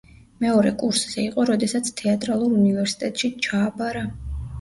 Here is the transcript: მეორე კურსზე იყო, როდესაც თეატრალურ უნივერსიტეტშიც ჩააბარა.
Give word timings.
მეორე 0.43 0.69
კურსზე 0.83 1.19
იყო, 1.25 1.45
როდესაც 1.49 1.91
თეატრალურ 1.99 2.55
უნივერსიტეტშიც 2.61 3.37
ჩააბარა. 3.49 4.03